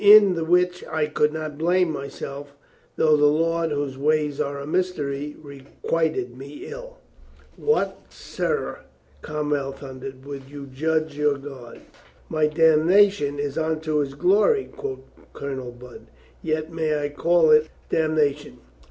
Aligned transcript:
In 0.03 0.33
the 0.33 0.43
which 0.43 0.83
I 0.85 1.05
can 1.05 1.33
not 1.33 1.59
blame 1.59 1.91
myself, 1.91 2.55
though 2.95 3.15
the 3.15 3.27
Lord, 3.27 3.69
Whose 3.69 3.99
ways 3.99 4.41
are 4.41 4.57
a 4.59 4.65
mystery, 4.65 5.37
re 5.39 5.61
quited 5.83 6.35
me 6.35 6.65
ill." 6.65 6.97
"What, 7.55 7.99
sirrah?" 8.11 8.85
Cromwell 9.21 9.73
thundered. 9.73 10.25
"Would 10.25 10.49
you 10.49 10.65
judge 10.65 11.15
your 11.19 11.37
God?" 11.37 11.81
"My 12.29 12.47
damnation 12.47 13.37
is 13.37 13.59
unto 13.59 13.97
His 13.99 14.15
glory," 14.15 14.69
quoth 14.75 15.01
Colonel 15.33 15.71
Budd, 15.71 16.07
"yet 16.41 16.73
may 16.73 16.99
I 16.99 17.09
call 17.09 17.51
it 17.51 17.69
damnation. 17.91 18.57